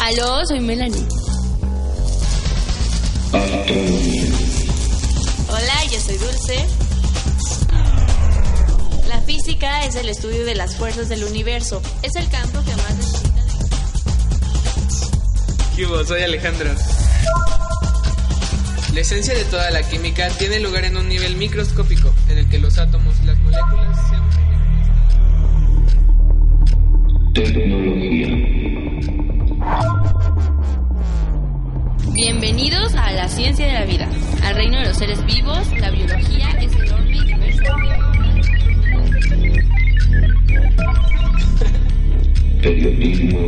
Aló, 0.00 0.44
soy 0.44 0.58
Melanie. 0.58 1.06
Astronomía. 3.32 4.24
Hola, 5.48 5.84
yo 5.92 6.00
soy 6.00 6.16
Dulce. 6.16 6.66
La 9.08 9.20
física 9.20 9.84
es 9.84 9.94
el 9.94 10.08
estudio 10.08 10.44
de 10.44 10.56
las 10.56 10.74
fuerzas 10.76 11.08
del 11.08 11.22
universo. 11.22 11.80
Es 12.02 12.16
el 12.16 12.28
campo 12.28 12.58
que 12.64 12.74
más 12.74 12.96
necesita 12.96 13.44
de... 13.44 13.52
¿Qué 15.76 15.86
hubo? 15.86 16.04
Soy 16.04 16.22
Alejandro. 16.22 16.74
La 18.94 19.00
esencia 19.00 19.34
de 19.34 19.44
toda 19.44 19.70
la 19.70 19.88
química 19.88 20.28
tiene 20.30 20.58
lugar 20.58 20.84
en 20.84 20.96
un 20.96 21.08
nivel 21.08 21.36
microscópico, 21.36 22.12
en 22.28 22.38
el 22.38 22.48
que 22.48 22.58
los 22.58 22.78
átomos 22.78 23.09
Bienvenidos 32.40 32.94
a 32.94 33.12
la 33.12 33.28
ciencia 33.28 33.66
de 33.66 33.74
la 33.74 33.84
vida, 33.84 34.08
al 34.44 34.54
reino 34.54 34.78
de 34.78 34.86
los 34.86 34.96
seres 34.96 35.22
vivos. 35.26 35.70
La 35.78 35.90
biología 35.90 36.48
es 36.58 36.72
enorme 36.72 37.16
y 37.18 37.24
diversa. 37.26 37.76
Periodismo 42.62 43.40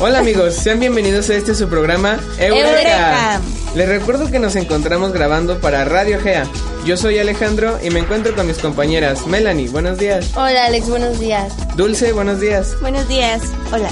Hola 0.00 0.18
amigos, 0.18 0.54
sean 0.54 0.80
bienvenidos 0.80 1.30
a 1.30 1.36
este 1.36 1.54
su 1.54 1.68
programa 1.68 2.18
Eureka. 2.38 2.70
Eureka. 2.70 3.40
Les 3.76 3.88
recuerdo 3.88 4.30
que 4.30 4.38
nos 4.38 4.56
encontramos 4.56 5.12
grabando 5.12 5.60
para 5.60 5.84
Radio 5.84 6.18
Gea. 6.20 6.46
Yo 6.84 6.96
soy 6.96 7.18
Alejandro 7.18 7.78
y 7.82 7.90
me 7.90 8.00
encuentro 8.00 8.34
con 8.34 8.46
mis 8.46 8.58
compañeras 8.58 9.26
Melanie, 9.26 9.68
buenos 9.68 9.98
días. 9.98 10.30
Hola 10.34 10.66
Alex, 10.66 10.88
buenos 10.88 11.20
días. 11.20 11.52
Dulce, 11.76 12.12
buenos 12.12 12.40
días. 12.40 12.76
Buenos 12.80 13.06
días. 13.08 13.42
Hola. 13.72 13.88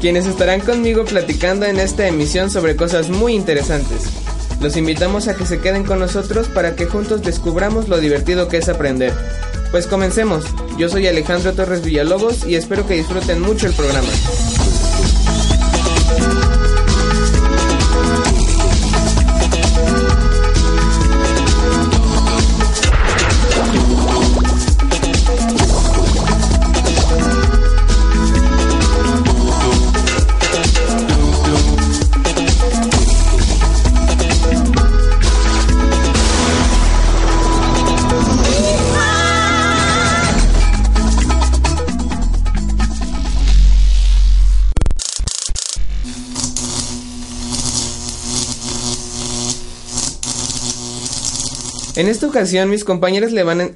Quienes 0.00 0.26
estarán 0.26 0.60
conmigo 0.60 1.04
platicando 1.04 1.66
en 1.66 1.78
esta 1.78 2.06
emisión 2.06 2.50
sobre 2.50 2.76
cosas 2.76 3.10
muy 3.10 3.34
interesantes. 3.34 4.04
Los 4.60 4.76
invitamos 4.76 5.28
a 5.28 5.34
que 5.34 5.46
se 5.46 5.60
queden 5.60 5.84
con 5.84 5.98
nosotros 5.98 6.48
para 6.48 6.74
que 6.74 6.86
juntos 6.86 7.22
descubramos 7.22 7.88
lo 7.88 7.98
divertido 7.98 8.48
que 8.48 8.58
es 8.58 8.68
aprender. 8.68 9.12
Pues 9.70 9.86
comencemos. 9.86 10.44
Yo 10.78 10.88
soy 10.88 11.06
Alejandro 11.06 11.52
Torres 11.52 11.82
Villalobos 11.84 12.46
y 12.46 12.54
espero 12.54 12.86
que 12.86 12.94
disfruten 12.94 13.40
mucho 13.40 13.66
el 13.66 13.74
programa. 13.74 14.08
En 51.96 52.08
esta 52.08 52.26
ocasión 52.26 52.70
mis 52.70 52.84
compañeros 52.84 53.30
le 53.30 53.44
van 53.44 53.60
a... 53.60 53.70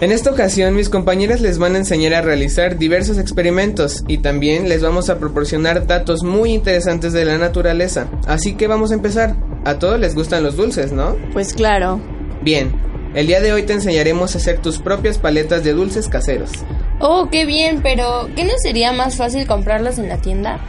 En 0.00 0.12
esta 0.12 0.30
ocasión 0.30 0.76
mis 0.76 0.90
compañeras 0.90 1.40
les 1.40 1.58
van 1.58 1.76
a 1.76 1.78
enseñar 1.78 2.12
a 2.12 2.20
realizar 2.20 2.76
diversos 2.76 3.16
experimentos 3.16 4.04
y 4.06 4.18
también 4.18 4.68
les 4.68 4.82
vamos 4.82 5.08
a 5.08 5.18
proporcionar 5.18 5.86
datos 5.86 6.22
muy 6.22 6.52
interesantes 6.52 7.14
de 7.14 7.24
la 7.24 7.38
naturaleza. 7.38 8.06
Así 8.26 8.54
que 8.54 8.66
vamos 8.66 8.90
a 8.90 8.94
empezar. 8.94 9.34
A 9.64 9.78
todos 9.78 9.98
les 9.98 10.14
gustan 10.14 10.42
los 10.42 10.56
dulces, 10.56 10.92
¿no? 10.92 11.16
Pues 11.32 11.54
claro. 11.54 12.00
Bien, 12.42 12.70
el 13.14 13.26
día 13.26 13.40
de 13.40 13.52
hoy 13.52 13.62
te 13.62 13.72
enseñaremos 13.72 14.34
a 14.34 14.38
hacer 14.38 14.58
tus 14.60 14.78
propias 14.78 15.16
paletas 15.18 15.64
de 15.64 15.72
dulces 15.72 16.08
caseros. 16.08 16.50
Oh, 17.00 17.28
qué 17.30 17.46
bien, 17.46 17.80
pero 17.82 18.28
¿qué 18.34 18.44
no 18.44 18.52
sería 18.62 18.92
más 18.92 19.16
fácil 19.16 19.46
comprarlas 19.46 19.98
en 19.98 20.08
la 20.08 20.18
tienda? 20.18 20.60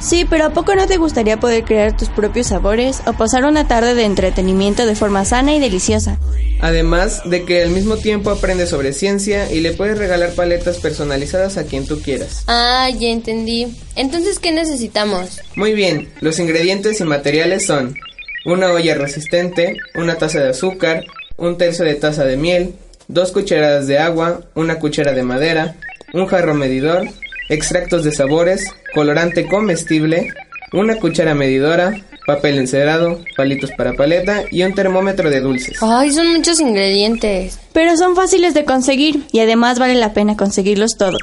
Sí, 0.00 0.24
pero 0.28 0.44
¿a 0.44 0.50
poco 0.50 0.74
no 0.76 0.86
te 0.86 0.96
gustaría 0.96 1.40
poder 1.40 1.64
crear 1.64 1.96
tus 1.96 2.08
propios 2.08 2.48
sabores 2.48 3.02
o 3.06 3.14
pasar 3.14 3.44
una 3.44 3.66
tarde 3.66 3.94
de 3.94 4.04
entretenimiento 4.04 4.86
de 4.86 4.94
forma 4.94 5.24
sana 5.24 5.54
y 5.54 5.60
deliciosa? 5.60 6.18
Además 6.60 7.22
de 7.24 7.44
que 7.44 7.62
al 7.62 7.70
mismo 7.70 7.96
tiempo 7.96 8.30
aprendes 8.30 8.68
sobre 8.68 8.92
ciencia 8.92 9.50
y 9.50 9.60
le 9.60 9.72
puedes 9.72 9.98
regalar 9.98 10.34
paletas 10.34 10.78
personalizadas 10.78 11.56
a 11.56 11.64
quien 11.64 11.86
tú 11.86 12.00
quieras. 12.00 12.44
Ah, 12.46 12.88
ya 12.96 13.08
entendí. 13.08 13.76
Entonces, 13.96 14.38
¿qué 14.38 14.52
necesitamos? 14.52 15.40
Muy 15.56 15.72
bien, 15.72 16.08
los 16.20 16.38
ingredientes 16.38 17.00
y 17.00 17.04
materiales 17.04 17.66
son 17.66 17.96
una 18.44 18.70
olla 18.72 18.94
resistente, 18.94 19.76
una 19.96 20.16
taza 20.16 20.40
de 20.40 20.50
azúcar, 20.50 21.04
un 21.36 21.58
tercio 21.58 21.84
de 21.84 21.94
taza 21.94 22.24
de 22.24 22.36
miel, 22.36 22.74
dos 23.08 23.32
cucharadas 23.32 23.86
de 23.86 23.98
agua, 23.98 24.40
una 24.54 24.78
cuchara 24.78 25.12
de 25.12 25.22
madera, 25.22 25.74
un 26.12 26.26
jarro 26.26 26.54
medidor, 26.54 27.08
extractos 27.48 28.04
de 28.04 28.12
sabores, 28.12 28.64
colorante 28.94 29.46
comestible, 29.46 30.32
una 30.72 30.96
cuchara 30.96 31.34
medidora, 31.34 31.94
papel 32.26 32.58
encerado, 32.58 33.24
palitos 33.36 33.70
para 33.72 33.94
paleta 33.94 34.44
y 34.50 34.62
un 34.62 34.74
termómetro 34.74 35.30
de 35.30 35.40
dulces. 35.40 35.78
Ay, 35.80 36.12
son 36.12 36.30
muchos 36.34 36.60
ingredientes. 36.60 37.58
Pero 37.72 37.96
son 37.96 38.14
fáciles 38.14 38.52
de 38.52 38.66
conseguir 38.66 39.22
y 39.32 39.40
además 39.40 39.78
vale 39.78 39.94
la 39.94 40.12
pena 40.12 40.36
conseguirlos 40.36 40.92
todos. 40.98 41.22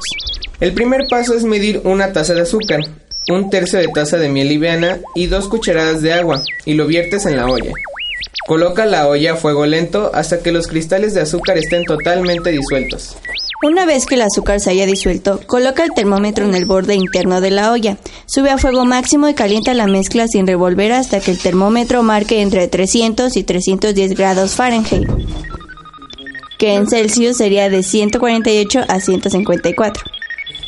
El 0.59 0.73
primer 0.73 1.01
paso 1.09 1.35
es 1.35 1.43
medir 1.43 1.81
una 1.83 2.11
taza 2.11 2.33
de 2.33 2.41
azúcar, 2.41 2.79
un 3.29 3.49
tercio 3.51 3.77
de 3.77 3.87
taza 3.87 4.17
de 4.17 4.29
miel 4.29 4.49
liviana 4.49 4.99
y 5.13 5.27
dos 5.27 5.47
cucharadas 5.47 6.01
de 6.01 6.13
agua 6.13 6.41
y 6.65 6.73
lo 6.73 6.87
viertes 6.87 7.25
en 7.27 7.37
la 7.37 7.45
olla. 7.45 7.71
Coloca 8.47 8.85
la 8.85 9.07
olla 9.07 9.33
a 9.33 9.35
fuego 9.35 9.65
lento 9.65 10.11
hasta 10.13 10.43
que 10.43 10.51
los 10.51 10.67
cristales 10.67 11.13
de 11.13 11.21
azúcar 11.21 11.57
estén 11.57 11.83
totalmente 11.83 12.51
disueltos. 12.51 13.17
Una 13.63 13.85
vez 13.85 14.05
que 14.05 14.13
el 14.15 14.21
azúcar 14.21 14.59
se 14.59 14.69
haya 14.69 14.85
disuelto, 14.85 15.39
coloca 15.47 15.83
el 15.83 15.91
termómetro 15.95 16.45
en 16.45 16.53
el 16.53 16.65
borde 16.65 16.93
interno 16.93 17.41
de 17.41 17.49
la 17.49 17.71
olla. 17.71 17.97
Sube 18.27 18.51
a 18.51 18.59
fuego 18.59 18.85
máximo 18.85 19.27
y 19.27 19.33
calienta 19.33 19.73
la 19.73 19.87
mezcla 19.87 20.27
sin 20.27 20.45
revolver 20.45 20.91
hasta 20.91 21.19
que 21.19 21.31
el 21.31 21.39
termómetro 21.39 22.03
marque 22.03 22.41
entre 22.41 22.67
300 22.67 23.35
y 23.35 23.43
310 23.43 24.11
grados 24.15 24.55
Fahrenheit, 24.55 25.09
que 26.59 26.75
en 26.75 26.87
Celsius 26.87 27.37
sería 27.37 27.69
de 27.69 27.81
148 27.81 28.81
a 28.87 28.99
154. 28.99 30.03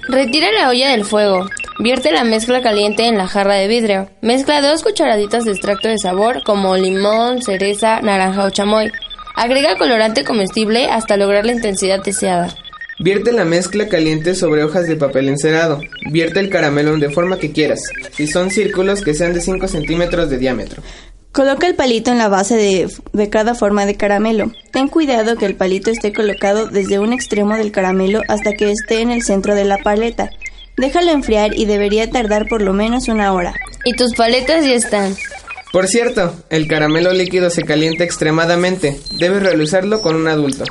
Retira 0.08 0.52
la 0.54 0.70
olla 0.70 0.90
del 0.90 1.06
fuego. 1.06 1.46
Vierte 1.80 2.12
la 2.12 2.24
mezcla 2.24 2.64
caliente 2.64 3.06
en 3.06 3.18
la 3.18 3.28
jarra 3.28 3.54
de 3.54 3.68
vidrio. 3.68 4.10
Mezcla 4.22 4.62
dos 4.62 4.82
cucharaditas 4.82 5.46
de 5.46 5.52
extracto 5.52 5.88
de 5.88 6.00
sabor 6.00 6.42
como 6.44 6.76
limón, 6.76 7.44
cereza, 7.44 8.02
naranja 8.02 8.46
o 8.46 8.50
chamoy. 8.50 8.92
Agrega 9.36 9.78
colorante 9.78 10.24
comestible 10.24 10.86
hasta 10.86 11.18
lograr 11.18 11.46
la 11.46 11.52
intensidad 11.52 12.04
deseada. 12.04 12.56
Vierte 13.00 13.32
la 13.32 13.46
mezcla 13.46 13.88
caliente 13.88 14.34
sobre 14.34 14.64
hojas 14.64 14.88
de 14.88 14.96
papel 14.96 15.30
encerado. 15.30 15.80
Vierte 16.10 16.40
el 16.40 16.50
caramelo 16.50 16.98
de 16.98 17.12
forma 17.12 17.38
que 17.38 17.52
quieras. 17.52 17.82
Si 18.12 18.26
son 18.26 18.50
círculos, 18.50 19.04
que 19.04 19.14
sean 19.14 19.36
de 19.36 19.42
5 19.42 19.68
centímetros 19.68 20.32
de 20.32 20.40
diámetro. 20.40 20.82
Coloca 21.32 21.68
el 21.68 21.76
palito 21.76 22.10
en 22.10 22.18
la 22.18 22.28
base 22.28 22.56
de, 22.56 22.90
de, 23.14 23.30
cada 23.30 23.54
forma 23.54 23.86
de 23.86 23.96
caramelo. 23.96 24.52
Ten 24.72 24.88
cuidado 24.88 25.36
que 25.36 25.46
el 25.46 25.54
palito 25.54 25.92
esté 25.92 26.12
colocado 26.12 26.66
desde 26.66 26.98
un 26.98 27.14
extremo 27.14 27.56
del 27.56 27.72
caramelo 27.72 28.22
hasta 28.28 28.54
que 28.54 28.72
esté 28.72 29.02
en 29.02 29.12
el 29.12 29.22
centro 29.22 29.54
de 29.54 29.66
la 29.66 29.78
paleta. 29.78 30.32
Déjalo 30.78 31.10
enfriar 31.12 31.58
y 31.58 31.66
debería 31.66 32.10
tardar 32.10 32.48
por 32.48 32.62
lo 32.62 32.72
menos 32.72 33.08
una 33.08 33.34
hora. 33.34 33.56
Y 33.84 33.94
tus 33.94 34.14
paletas 34.14 34.64
ya 34.64 34.76
están. 34.76 35.16
Por 35.72 35.88
cierto, 35.88 36.36
el 36.52 36.68
caramelo 36.68 37.12
líquido 37.14 37.50
se 37.50 37.64
calienta 37.64 38.04
extremadamente. 38.04 39.00
Debes 39.12 39.42
realizarlo 39.42 40.02
con 40.02 40.16
un 40.16 40.28
adulto. 40.28 40.66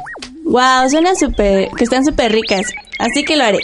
Wow, 0.45 0.89
suena 0.89 1.15
súper, 1.17 1.69
que 1.77 1.85
están 1.85 2.05
súper 2.05 2.31
ricas. 2.31 2.67
Así 3.01 3.25
que 3.25 3.37
lo 3.37 3.45
haré. 3.45 3.59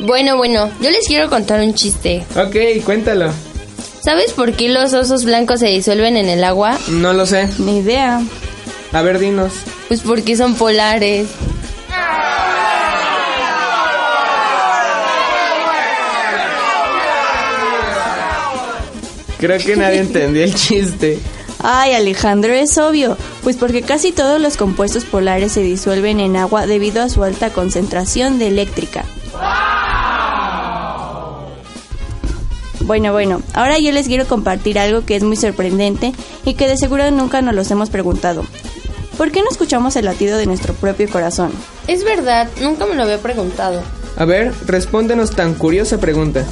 Bueno, 0.00 0.36
bueno, 0.36 0.70
yo 0.80 0.90
les 0.90 1.06
quiero 1.06 1.30
contar 1.30 1.60
un 1.60 1.72
chiste. 1.72 2.26
Ok, 2.36 2.84
cuéntalo. 2.84 3.32
¿Sabes 4.04 4.34
por 4.34 4.52
qué 4.52 4.68
los 4.68 4.92
osos 4.92 5.24
blancos 5.24 5.60
se 5.60 5.68
disuelven 5.68 6.18
en 6.18 6.28
el 6.28 6.44
agua? 6.44 6.78
No 6.88 7.14
lo 7.14 7.24
sé. 7.24 7.48
Ni 7.56 7.78
idea. 7.78 8.20
A 8.92 9.00
ver, 9.00 9.18
dinos. 9.18 9.54
Pues 9.88 10.02
porque 10.02 10.36
son 10.36 10.56
polares. 10.56 11.26
Creo 19.38 19.58
que 19.58 19.74
nadie 19.74 20.00
entendió 20.00 20.44
el 20.44 20.54
chiste. 20.54 21.18
Ay, 21.60 21.94
Alejandro, 21.94 22.52
es 22.52 22.76
obvio, 22.76 23.16
pues 23.42 23.56
porque 23.56 23.80
casi 23.80 24.12
todos 24.12 24.38
los 24.38 24.58
compuestos 24.58 25.06
polares 25.06 25.52
se 25.52 25.62
disuelven 25.62 26.20
en 26.20 26.36
agua 26.36 26.66
debido 26.66 27.02
a 27.02 27.08
su 27.08 27.24
alta 27.24 27.48
concentración 27.54 28.38
de 28.38 28.48
eléctrica. 28.48 29.06
Bueno, 32.84 33.12
bueno, 33.12 33.40
ahora 33.54 33.78
yo 33.78 33.92
les 33.92 34.08
quiero 34.08 34.26
compartir 34.26 34.78
algo 34.78 35.06
que 35.06 35.16
es 35.16 35.22
muy 35.22 35.36
sorprendente 35.36 36.12
y 36.44 36.52
que 36.52 36.68
de 36.68 36.76
seguro 36.76 37.10
nunca 37.10 37.40
nos 37.40 37.54
los 37.54 37.70
hemos 37.70 37.88
preguntado. 37.88 38.44
¿Por 39.16 39.30
qué 39.30 39.40
no 39.40 39.48
escuchamos 39.50 39.96
el 39.96 40.04
latido 40.04 40.36
de 40.36 40.44
nuestro 40.44 40.74
propio 40.74 41.08
corazón? 41.08 41.50
Es 41.88 42.04
verdad, 42.04 42.46
nunca 42.60 42.84
me 42.84 42.94
lo 42.94 43.04
había 43.04 43.18
preguntado. 43.18 43.82
A 44.16 44.24
ver, 44.26 44.52
respóndenos 44.66 45.30
tan 45.30 45.54
curiosa 45.54 45.98
pregunta. 45.98 46.44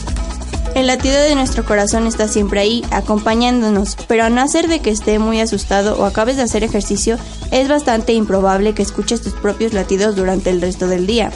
El 0.74 0.86
latido 0.86 1.20
de 1.20 1.34
nuestro 1.34 1.66
corazón 1.66 2.06
está 2.06 2.28
siempre 2.28 2.60
ahí, 2.60 2.82
acompañándonos, 2.90 3.98
pero 4.08 4.24
a 4.24 4.30
no 4.30 4.48
ser 4.48 4.68
de 4.68 4.80
que 4.80 4.88
esté 4.88 5.18
muy 5.18 5.38
asustado 5.38 5.98
o 5.98 6.06
acabes 6.06 6.36
de 6.36 6.42
hacer 6.44 6.64
ejercicio, 6.64 7.18
es 7.50 7.68
bastante 7.68 8.14
improbable 8.14 8.72
que 8.72 8.82
escuches 8.82 9.20
tus 9.20 9.34
propios 9.34 9.74
latidos 9.74 10.16
durante 10.16 10.48
el 10.48 10.62
resto 10.62 10.88
del 10.88 11.06
día. 11.06 11.30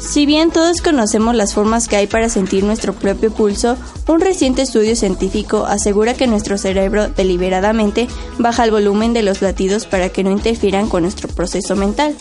Si 0.00 0.26
bien 0.26 0.50
todos 0.52 0.80
conocemos 0.80 1.34
las 1.34 1.54
formas 1.54 1.88
que 1.88 1.96
hay 1.96 2.06
para 2.06 2.28
sentir 2.28 2.62
nuestro 2.62 2.92
propio 2.92 3.32
pulso, 3.32 3.76
un 4.06 4.20
reciente 4.20 4.62
estudio 4.62 4.94
científico 4.94 5.66
asegura 5.66 6.14
que 6.14 6.28
nuestro 6.28 6.56
cerebro 6.56 7.08
deliberadamente 7.08 8.06
baja 8.38 8.64
el 8.64 8.70
volumen 8.70 9.12
de 9.12 9.22
los 9.22 9.42
latidos 9.42 9.86
para 9.86 10.08
que 10.08 10.22
no 10.22 10.30
interfieran 10.30 10.88
con 10.88 11.02
nuestro 11.02 11.28
proceso 11.28 11.74
mental. 11.74 12.14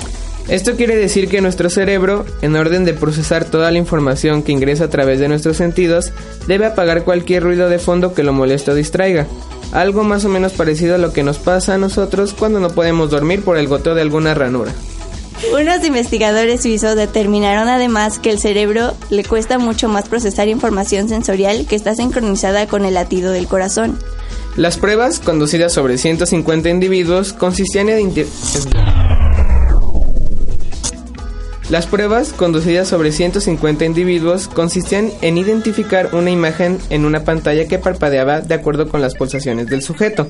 Esto 0.48 0.76
quiere 0.76 0.96
decir 0.96 1.28
que 1.28 1.42
nuestro 1.42 1.70
cerebro, 1.70 2.26
en 2.42 2.56
orden 2.56 2.84
de 2.84 2.94
procesar 2.94 3.46
toda 3.46 3.70
la 3.70 3.78
información 3.78 4.44
que 4.44 4.54
ingresa 4.54 4.86
a 4.86 4.90
través 4.90 5.20
de 5.20 5.28
nuestros 5.28 5.58
sentidos, 5.58 6.14
debe 6.48 6.66
apagar 6.66 7.04
cualquier 7.04 7.44
ruido 7.44 7.70
de 7.70 7.80
fondo 7.80 8.14
que 8.14 8.24
lo 8.24 8.34
moleste 8.34 8.72
o 8.72 8.76
distraiga. 8.76 9.28
Algo 9.72 10.04
más 10.04 10.26
o 10.26 10.30
menos 10.30 10.54
parecido 10.54 10.96
a 10.96 11.00
lo 11.00 11.12
que 11.14 11.24
nos 11.24 11.38
pasa 11.38 11.76
a 11.76 11.78
nosotros 11.78 12.34
cuando 12.34 12.60
no 12.60 12.70
podemos 12.70 13.12
dormir 13.12 13.44
por 13.44 13.58
el 13.58 13.68
goteo 13.68 13.94
de 13.94 14.02
alguna 14.02 14.34
ranura. 14.34 14.74
Unos 15.54 15.86
investigadores 15.86 16.64
suizos 16.64 16.96
determinaron 16.96 17.70
además 17.70 18.20
que 18.20 18.32
el 18.32 18.40
cerebro 18.40 18.94
le 19.10 19.24
cuesta 19.24 19.60
mucho 19.60 19.88
más 19.88 20.10
procesar 20.10 20.48
información 20.48 21.10
sensorial 21.10 21.66
que 21.68 21.76
está 21.76 21.94
sincronizada 21.96 22.68
con 22.68 22.86
el 22.86 22.96
latido 22.96 23.32
del 23.32 23.48
corazón. 23.48 24.00
Las 24.56 24.78
pruebas, 24.78 25.20
conducidas 25.20 25.74
sobre 25.74 26.00
150 26.00 26.70
individuos, 26.70 27.34
consistían 27.34 27.90
en... 27.90 28.12
Las 31.70 31.86
pruebas, 31.86 32.34
conducidas 32.34 32.88
sobre 32.88 33.12
150 33.12 33.86
individuos, 33.86 34.48
consistían 34.48 35.12
en 35.22 35.38
identificar 35.38 36.16
una 36.16 36.32
imagen 36.32 36.80
en 36.90 37.06
una 37.06 37.26
pantalla 37.26 37.68
que 37.68 37.78
parpadeaba 37.78 38.42
de 38.42 38.56
acuerdo 38.56 38.88
con 38.90 39.02
las 39.02 39.16
pulsaciones 39.16 39.68
del 39.68 39.84
sujeto. 39.84 40.30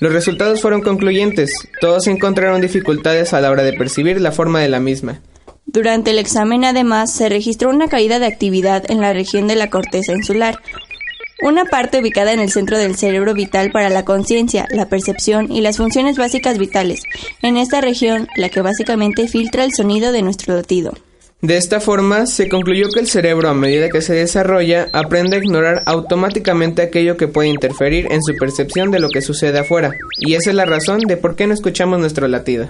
Los 0.00 0.14
resultados 0.14 0.62
fueron 0.62 0.80
concluyentes. 0.80 1.50
Todos 1.80 2.06
encontraron 2.06 2.62
dificultades 2.62 3.34
a 3.34 3.40
la 3.40 3.50
hora 3.50 3.62
de 3.62 3.74
percibir 3.74 4.20
la 4.20 4.32
forma 4.32 4.60
de 4.60 4.68
la 4.68 4.80
misma. 4.80 5.20
Durante 5.66 6.10
el 6.10 6.18
examen, 6.18 6.64
además, 6.64 7.12
se 7.12 7.28
registró 7.28 7.68
una 7.68 7.86
caída 7.86 8.18
de 8.18 8.26
actividad 8.26 8.90
en 8.90 9.00
la 9.00 9.12
región 9.12 9.46
de 9.46 9.56
la 9.56 9.68
corteza 9.68 10.12
insular, 10.12 10.60
una 11.42 11.66
parte 11.66 12.00
ubicada 12.00 12.32
en 12.32 12.40
el 12.40 12.50
centro 12.50 12.78
del 12.78 12.96
cerebro 12.96 13.34
vital 13.34 13.70
para 13.72 13.90
la 13.90 14.04
conciencia, 14.04 14.66
la 14.70 14.88
percepción 14.88 15.52
y 15.52 15.60
las 15.60 15.76
funciones 15.76 16.16
básicas 16.16 16.58
vitales. 16.58 17.02
En 17.42 17.56
esta 17.56 17.80
región, 17.80 18.26
la 18.36 18.48
que 18.48 18.62
básicamente 18.62 19.28
filtra 19.28 19.64
el 19.64 19.72
sonido 19.72 20.12
de 20.12 20.22
nuestro 20.22 20.54
latido. 20.56 20.94
De 21.42 21.56
esta 21.56 21.80
forma, 21.80 22.26
se 22.26 22.50
concluyó 22.50 22.88
que 22.90 23.00
el 23.00 23.08
cerebro, 23.08 23.48
a 23.48 23.54
medida 23.54 23.88
que 23.88 24.02
se 24.02 24.12
desarrolla, 24.12 24.88
aprende 24.92 25.36
a 25.36 25.38
ignorar 25.38 25.82
automáticamente 25.86 26.82
aquello 26.82 27.16
que 27.16 27.28
puede 27.28 27.48
interferir 27.48 28.08
en 28.10 28.22
su 28.22 28.36
percepción 28.36 28.90
de 28.90 29.00
lo 29.00 29.08
que 29.08 29.22
sucede 29.22 29.58
afuera. 29.58 29.90
Y 30.18 30.34
esa 30.34 30.50
es 30.50 30.56
la 30.56 30.66
razón 30.66 31.00
de 31.00 31.16
por 31.16 31.36
qué 31.36 31.46
no 31.46 31.54
escuchamos 31.54 31.98
nuestro 31.98 32.28
latido. 32.28 32.68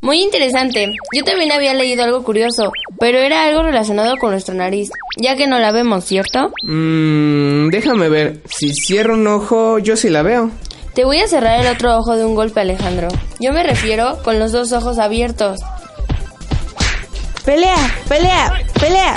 Muy 0.00 0.22
interesante. 0.22 0.92
Yo 1.16 1.24
también 1.24 1.50
había 1.50 1.74
leído 1.74 2.04
algo 2.04 2.22
curioso, 2.22 2.70
pero 3.00 3.18
era 3.18 3.46
algo 3.46 3.62
relacionado 3.62 4.16
con 4.18 4.30
nuestra 4.30 4.54
nariz, 4.54 4.90
ya 5.16 5.34
que 5.34 5.48
no 5.48 5.58
la 5.58 5.72
vemos, 5.72 6.04
¿cierto? 6.04 6.52
Mmm, 6.62 7.70
déjame 7.70 8.08
ver. 8.08 8.40
Si 8.44 8.74
cierro 8.74 9.14
un 9.14 9.26
ojo, 9.26 9.78
yo 9.78 9.96
sí 9.96 10.08
la 10.08 10.22
veo. 10.22 10.50
Te 10.94 11.04
voy 11.04 11.18
a 11.18 11.26
cerrar 11.26 11.60
el 11.60 11.72
otro 11.72 11.96
ojo 11.96 12.16
de 12.16 12.24
un 12.24 12.34
golpe, 12.34 12.60
Alejandro. 12.60 13.08
Yo 13.40 13.52
me 13.52 13.62
refiero 13.62 14.18
con 14.22 14.38
los 14.38 14.52
dos 14.52 14.72
ojos 14.72 14.98
abiertos. 14.98 15.60
¡Pelea! 17.44 17.76
¡Pelea! 18.08 18.52
¡Pelea! 18.78 19.14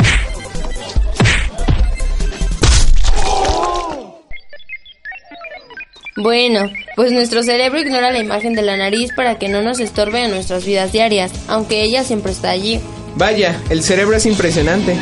Bueno, 6.18 6.70
pues 6.96 7.12
nuestro 7.12 7.42
cerebro 7.42 7.80
ignora 7.80 8.12
la 8.12 8.20
imagen 8.20 8.54
de 8.54 8.62
la 8.62 8.78
nariz 8.78 9.12
para 9.16 9.40
que 9.40 9.50
no 9.50 9.62
nos 9.62 9.80
estorbe 9.80 10.24
en 10.24 10.32
nuestras 10.32 10.66
vidas 10.66 10.92
diarias, 10.92 11.32
aunque 11.48 11.82
ella 11.84 12.04
siempre 12.04 12.32
está 12.32 12.50
allí. 12.52 12.80
Vaya, 13.16 13.60
el 13.70 13.82
cerebro 13.82 14.16
es 14.16 14.26
impresionante. 14.26 14.98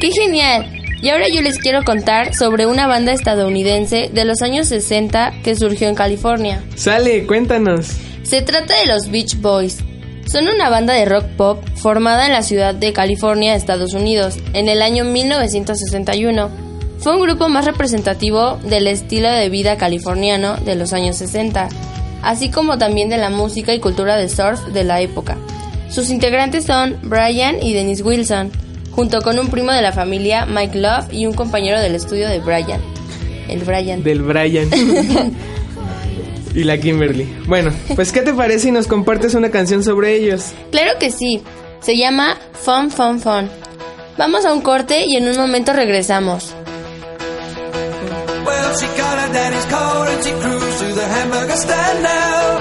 ¡Qué 0.00 0.10
genial! 0.12 0.75
Y 1.06 1.10
ahora 1.10 1.28
yo 1.28 1.40
les 1.40 1.58
quiero 1.58 1.84
contar 1.84 2.34
sobre 2.34 2.66
una 2.66 2.88
banda 2.88 3.12
estadounidense 3.12 4.10
de 4.12 4.24
los 4.24 4.42
años 4.42 4.66
60 4.66 5.34
que 5.44 5.54
surgió 5.54 5.88
en 5.88 5.94
California. 5.94 6.64
Sale, 6.74 7.24
cuéntanos. 7.28 7.92
Se 8.24 8.42
trata 8.42 8.76
de 8.76 8.86
los 8.86 9.08
Beach 9.08 9.40
Boys. 9.40 9.78
Son 10.26 10.48
una 10.48 10.68
banda 10.68 10.94
de 10.94 11.04
rock 11.04 11.26
pop 11.36 11.64
formada 11.76 12.26
en 12.26 12.32
la 12.32 12.42
ciudad 12.42 12.74
de 12.74 12.92
California, 12.92 13.54
Estados 13.54 13.94
Unidos, 13.94 14.38
en 14.52 14.68
el 14.68 14.82
año 14.82 15.04
1961. 15.04 16.50
Fue 16.98 17.14
un 17.14 17.22
grupo 17.22 17.48
más 17.48 17.66
representativo 17.66 18.58
del 18.64 18.88
estilo 18.88 19.30
de 19.30 19.48
vida 19.48 19.76
californiano 19.76 20.56
de 20.56 20.74
los 20.74 20.92
años 20.92 21.14
60, 21.18 21.68
así 22.22 22.50
como 22.50 22.78
también 22.78 23.10
de 23.10 23.18
la 23.18 23.30
música 23.30 23.72
y 23.72 23.78
cultura 23.78 24.16
del 24.16 24.28
surf 24.28 24.60
de 24.72 24.82
la 24.82 25.00
época. 25.00 25.38
Sus 25.88 26.10
integrantes 26.10 26.64
son 26.64 26.98
Brian 27.04 27.62
y 27.62 27.74
Dennis 27.74 28.02
Wilson, 28.02 28.50
junto 28.96 29.20
con 29.20 29.38
un 29.38 29.48
primo 29.48 29.70
de 29.72 29.82
la 29.82 29.92
familia, 29.92 30.46
Mike 30.46 30.78
Love, 30.78 31.12
y 31.12 31.26
un 31.26 31.34
compañero 31.34 31.78
del 31.78 31.94
estudio 31.94 32.28
de 32.28 32.40
Brian. 32.40 32.80
El 33.46 33.60
Brian. 33.60 34.02
Del 34.02 34.22
Brian. 34.22 34.68
y 36.54 36.64
la 36.64 36.78
Kimberly. 36.78 37.28
Bueno, 37.46 37.70
pues 37.94 38.10
¿qué 38.10 38.22
te 38.22 38.32
parece 38.32 38.60
si 38.60 38.70
nos 38.72 38.86
compartes 38.86 39.34
una 39.34 39.50
canción 39.50 39.84
sobre 39.84 40.14
ellos? 40.16 40.54
Claro 40.72 40.98
que 40.98 41.10
sí. 41.10 41.42
Se 41.80 41.98
llama 41.98 42.38
Fun 42.54 42.90
Fun 42.90 43.20
Fun. 43.20 43.50
Vamos 44.16 44.46
a 44.46 44.54
un 44.54 44.62
corte 44.62 45.04
y 45.06 45.16
en 45.16 45.28
un 45.28 45.36
momento 45.36 45.74
regresamos. 45.74 46.54
Well, 48.46 48.76
she 48.78 48.86
got 48.86 49.18
her 49.18 49.32
daddy's 49.32 49.66
coat 49.66 50.08
and 50.08 50.24
she 50.24 50.32
cruised 50.32 50.78
to 50.78 50.94
the 50.94 51.06
hamburger 51.06 51.56
stand 51.56 52.02
now. 52.02 52.56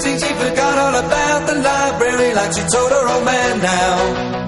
See, 0.00 0.18
she 0.18 0.32
forgot 0.34 0.78
all 0.78 0.94
about 1.04 1.46
the 1.46 1.54
library 1.56 2.32
like 2.34 2.52
she 2.54 2.62
told 2.62 2.90
her 2.90 3.08
old 3.08 3.24
man 3.26 3.60
now. 3.60 4.39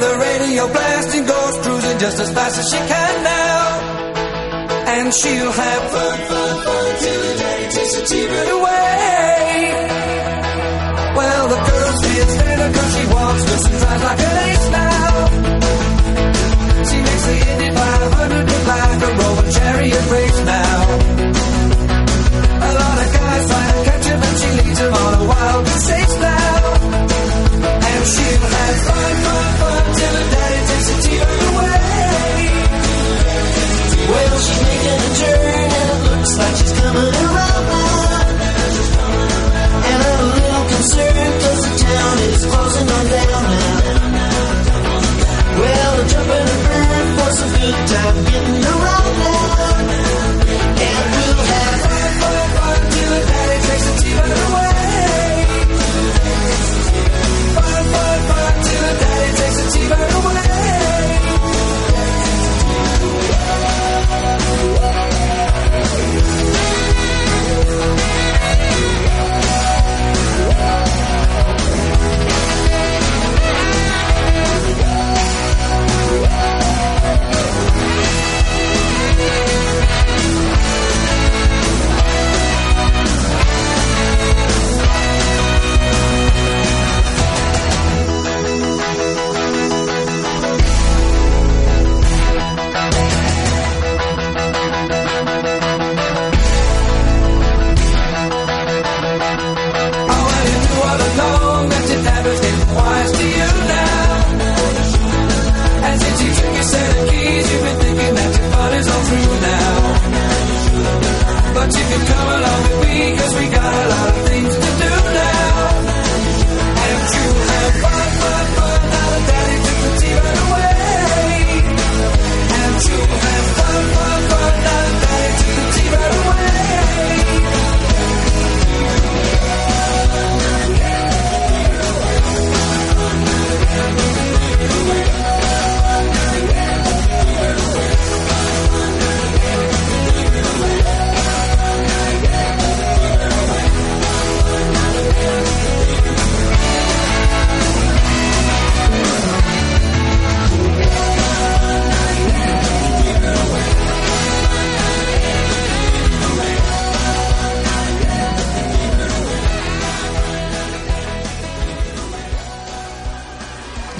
Her 0.00 0.18
radio 0.18 0.66
blasting, 0.72 1.26
goes 1.26 1.56
cruising 1.58 1.98
just 1.98 2.18
as 2.20 2.32
fast 2.32 2.58
as 2.58 2.66
she 2.70 2.78
can 2.78 3.14
now. 3.22 3.66
And 4.96 5.12
she'll 5.12 5.52
have 5.52 5.82
fun, 5.92 6.18
fun, 6.30 6.54
fun 6.64 6.96
till 7.00 7.20
the 7.20 7.34
day 7.36 7.60
takes 7.74 7.94
her 7.96 8.06
teeth 8.06 8.32
away. 8.56 9.20
Well, 11.20 11.44
the 11.52 11.60
girl 11.68 11.92
sits 12.00 12.34
better 12.40 12.68
cause 12.76 12.90
she 12.96 13.04
walks 13.12 13.42
with 13.44 13.60
some 13.60 13.76
drives 13.76 14.04
like 14.08 14.20
an 14.24 14.36
ace 14.48 14.68
now. 14.80 15.10
She 16.88 16.96
makes 17.04 17.24
the 17.28 17.36
Indy 17.52 17.70
500 17.76 18.50
look 18.50 18.64
like 18.72 19.02
a 19.04 19.10
Roman 19.20 19.48
chariot 19.52 20.06
race 20.16 20.40
now. 20.48 20.80
A 22.56 22.70
lot 22.80 22.96
of 23.04 23.08
guys 23.20 23.44
try 23.52 23.64
to 23.68 23.80
catch 23.84 24.06
him 24.06 24.20
and 24.28 24.36
she 24.40 24.48
leads 24.64 24.80
him 24.80 24.92
on 24.94 25.12
a 25.12 25.24
wild 25.28 25.66
chase 25.66 26.16
now. 26.24 26.56
And 27.84 28.02
she'll 28.12 28.48
have 28.48 28.78
fun, 28.88 29.14
fun, 29.28 29.56
fun 29.60 29.79
she's 36.60 36.72
coming 36.72 37.14
around. 37.14 37.49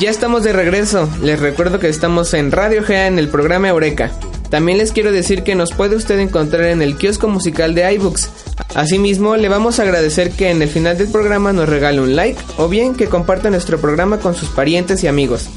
Ya 0.00 0.08
estamos 0.08 0.44
de 0.44 0.54
regreso. 0.54 1.10
Les 1.22 1.38
recuerdo 1.38 1.78
que 1.78 1.90
estamos 1.90 2.32
en 2.32 2.52
Radio 2.52 2.82
Gea 2.82 3.06
en 3.06 3.18
el 3.18 3.28
programa 3.28 3.68
Eureka. 3.68 4.10
También 4.48 4.78
les 4.78 4.92
quiero 4.92 5.12
decir 5.12 5.42
que 5.42 5.54
nos 5.54 5.74
puede 5.74 5.94
usted 5.94 6.18
encontrar 6.20 6.64
en 6.64 6.80
el 6.80 6.96
kiosco 6.96 7.28
musical 7.28 7.74
de 7.74 7.92
iBooks. 7.92 8.30
Asimismo, 8.74 9.36
le 9.36 9.50
vamos 9.50 9.78
a 9.78 9.82
agradecer 9.82 10.30
que 10.30 10.48
en 10.48 10.62
el 10.62 10.70
final 10.70 10.96
del 10.96 11.08
programa 11.08 11.52
nos 11.52 11.68
regale 11.68 12.00
un 12.00 12.16
like 12.16 12.40
o 12.56 12.66
bien 12.66 12.94
que 12.94 13.10
comparta 13.10 13.50
nuestro 13.50 13.78
programa 13.78 14.18
con 14.20 14.34
sus 14.34 14.48
parientes 14.48 15.04
y 15.04 15.06
amigos. 15.06 15.50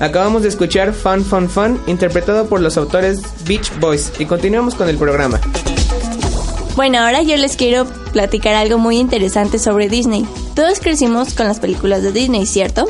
Acabamos 0.00 0.44
de 0.44 0.48
escuchar 0.48 0.94
Fun 0.94 1.22
Fun 1.22 1.50
Fun 1.50 1.78
interpretado 1.86 2.46
por 2.46 2.62
los 2.62 2.78
autores 2.78 3.20
Beach 3.46 3.70
Boys 3.80 4.12
y 4.18 4.24
continuamos 4.24 4.76
con 4.76 4.88
el 4.88 4.96
programa. 4.96 5.38
Bueno, 6.74 7.00
ahora 7.00 7.20
yo 7.20 7.36
les 7.36 7.54
quiero 7.54 7.84
platicar 8.12 8.54
algo 8.54 8.78
muy 8.78 8.96
interesante 8.96 9.58
sobre 9.58 9.90
Disney. 9.90 10.26
Todos 10.54 10.80
crecimos 10.80 11.34
con 11.34 11.46
las 11.46 11.60
películas 11.60 12.02
de 12.02 12.12
Disney, 12.12 12.46
¿cierto? 12.46 12.86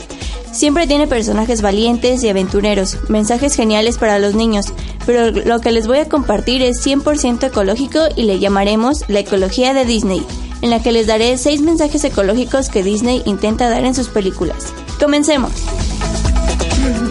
Siempre 0.53 0.87
tiene 0.87 1.07
personajes 1.07 1.63
valientes 1.63 2.23
y 2.23 2.29
aventureros, 2.29 2.99
mensajes 3.09 3.55
geniales 3.55 3.99
para 3.99 4.19
los 4.19 4.35
niños, 4.35 4.67
pero 5.07 5.31
lo 5.31 5.61
que 5.61 5.73
les 5.73 5.87
voy 5.87 5.99
a 5.99 6.09
compartir 6.09 6.63
es 6.63 6.85
100% 6.85 7.45
ecológico 7.45 8.01
y 8.17 8.25
le 8.25 8.39
llamaremos 8.39 9.05
la 9.09 9.21
ecología 9.21 9.75
de 9.75 9.85
Disney, 9.85 10.27
en 10.61 10.71
la 10.71 10.83
que 10.83 10.93
les 10.93 11.07
daré 11.07 11.39
6 11.39 11.63
mensajes 11.63 12.03
ecológicos 12.05 12.69
que 12.69 12.83
Disney 12.83 13.23
intenta 13.27 13.71
dar 13.71 13.85
en 13.85 13.95
sus 13.95 14.09
películas. 14.09 14.73
Comencemos. 14.99 15.53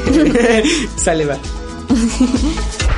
Sale 0.97 1.25
va. 1.25 1.37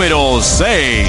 Número 0.00 0.40
6. 0.40 1.08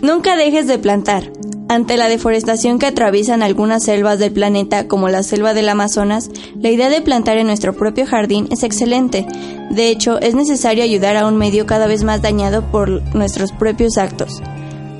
Nunca 0.00 0.34
dejes 0.34 0.66
de 0.66 0.78
plantar. 0.78 1.30
Ante 1.68 1.98
la 1.98 2.08
deforestación 2.08 2.78
que 2.78 2.86
atraviesan 2.86 3.42
algunas 3.42 3.82
selvas 3.82 4.18
del 4.18 4.32
planeta, 4.32 4.88
como 4.88 5.10
la 5.10 5.24
selva 5.24 5.52
del 5.52 5.68
Amazonas, 5.68 6.30
la 6.58 6.70
idea 6.70 6.88
de 6.88 7.02
plantar 7.02 7.36
en 7.36 7.48
nuestro 7.48 7.74
propio 7.74 8.06
jardín 8.06 8.48
es 8.50 8.62
excelente. 8.62 9.26
De 9.72 9.88
hecho, 9.90 10.18
es 10.20 10.34
necesario 10.34 10.82
ayudar 10.82 11.18
a 11.18 11.26
un 11.26 11.36
medio 11.36 11.66
cada 11.66 11.86
vez 11.86 12.02
más 12.02 12.22
dañado 12.22 12.62
por 12.62 13.02
nuestros 13.14 13.52
propios 13.52 13.98
actos. 13.98 14.40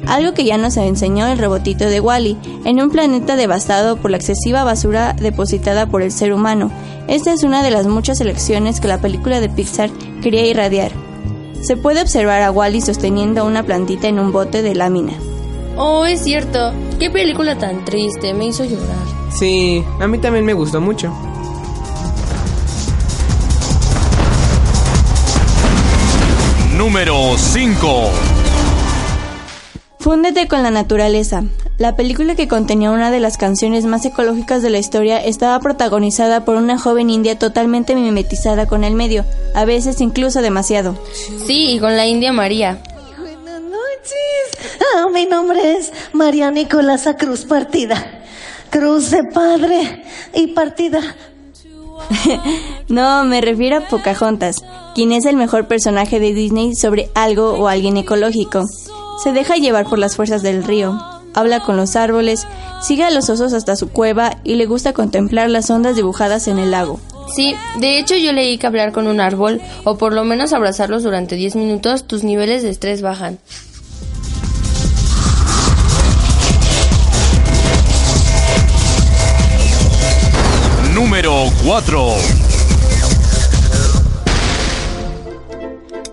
Algo 0.07 0.35
que 0.35 0.45
ya 0.45 0.59
nos 0.59 0.77
enseñó 0.77 1.29
el 1.29 1.39
robotito 1.39 1.87
de 1.87 2.01
Wally, 2.01 2.37
en 2.67 2.83
un 2.83 2.91
planeta 2.91 3.37
devastado 3.37 3.97
por 3.97 4.11
la 4.11 4.19
excesiva 4.19 4.65
basura 4.65 5.15
depositada 5.15 5.87
por 5.87 6.03
el 6.03 6.13
ser 6.13 6.35
humano. 6.35 6.71
Esta 7.09 7.33
es 7.33 7.43
una 7.43 7.63
de 7.63 7.71
las 7.71 7.87
muchas 7.87 8.21
elecciones 8.21 8.83
que 8.83 8.89
la 8.89 9.01
película 9.01 9.41
de 9.41 9.49
Pixar 9.49 9.89
quería 10.21 10.45
irradiar. 10.45 10.93
Se 11.63 11.77
puede 11.77 12.03
observar 12.03 12.43
a 12.43 12.51
Wally 12.51 12.81
sosteniendo 12.81 13.47
una 13.47 13.63
plantita 13.63 14.09
en 14.09 14.19
un 14.19 14.33
bote 14.33 14.63
de 14.63 14.75
lámina. 14.75 15.13
Oh, 15.77 16.05
es 16.05 16.25
cierto. 16.25 16.73
Qué 16.99 17.09
película 17.09 17.57
tan 17.57 17.85
triste, 17.85 18.35
me 18.35 18.47
hizo 18.47 18.65
llorar. 18.65 18.97
Sí, 19.31 19.85
a 20.01 20.09
mí 20.09 20.19
también 20.19 20.45
me 20.45 20.55
gustó 20.55 20.81
mucho. 20.81 21.13
Número 26.77 27.15
5. 27.39 28.32
Fúndete 30.03 30.49
con 30.49 30.65
la 30.65 30.73
naturaleza. 30.73 31.45
La 31.79 31.95
película 31.95 32.35
que 32.35 32.49
contenía 32.49 32.91
una 32.91 33.13
de 33.13 33.21
las 33.21 33.39
canciones 33.39 33.85
más 33.85 34.05
ecológicas 34.05 34.61
de 34.61 34.69
la 34.69 34.81
historia 34.81 35.25
estaba 35.25 35.61
protagonizada 35.61 36.45
por 36.45 36.57
una 36.57 36.77
joven 36.77 37.09
india 37.09 37.39
totalmente 37.39 37.95
mimetizada 37.95 38.67
con 38.67 38.83
el 38.83 38.95
medio, 38.95 39.25
a 39.55 39.65
veces 39.65 40.01
incluso 40.01 40.43
demasiado. 40.43 40.99
Sí, 41.47 41.75
y 41.75 41.79
con 41.79 41.97
la 41.97 42.05
India 42.09 42.33
María. 42.33 42.83
Buenas 43.17 43.63
noches. 43.63 44.81
Ah, 44.97 45.07
mi 45.15 45.27
nombre 45.27 45.77
es 45.77 45.93
María 46.13 46.51
Nicolasa 46.51 47.17
Cruz 47.17 47.45
Partida. 47.45 48.25
Cruz 48.71 49.11
de 49.11 49.23
padre 49.23 50.03
y 50.35 50.49
partida. 50.49 51.01
No, 52.89 53.25
me 53.25 53.41
refiero 53.41 53.79
a 53.79 53.89
Pocahontas, 53.89 54.57
quien 54.97 55.13
es 55.13 55.25
el 55.25 55.37
mejor 55.37 55.69
personaje 55.69 56.19
de 56.19 56.35
Disney 56.35 56.75
sobre 56.75 57.09
algo 57.15 57.53
o 57.53 57.69
alguien 57.69 57.97
ecológico. 57.97 58.65
Se 59.19 59.33
deja 59.33 59.57
llevar 59.57 59.87
por 59.87 59.99
las 59.99 60.17
fuerzas 60.17 60.43
del 60.43 60.65
río, 60.65 60.99
habla 61.35 61.61
con 61.61 61.77
los 61.77 61.97
árboles, 61.97 62.47
sigue 62.81 63.05
a 63.05 63.11
los 63.11 63.31
osos 63.31 63.53
hasta 63.53 63.77
su 63.77 63.89
cueva 63.89 64.39
y 64.45 64.55
le 64.55 64.67
gusta 64.67 64.93
contemplar 64.93 65.51
las 65.51 65.71
ondas 65.71 65.97
dibujadas 65.97 66.49
en 66.49 66.59
el 66.59 66.71
lago. 66.71 67.01
Sí, 67.35 67.55
de 67.79 67.99
hecho 67.99 68.17
yo 68.17 68.33
leí 68.33 68.59
que 68.59 68.67
hablar 68.67 68.93
con 68.93 69.07
un 69.07 69.21
árbol 69.21 69.61
o 69.85 69.97
por 69.97 70.13
lo 70.13 70.25
menos 70.25 70.53
abrazarlos 70.53 71.03
durante 71.03 71.37
10 71.37 71.57
minutos 71.57 72.05
tus 72.05 72.25
niveles 72.25 72.63
de 72.63 72.71
estrés 72.71 73.01
bajan. 73.01 73.39
Número 80.95 81.33
4. 81.65 82.15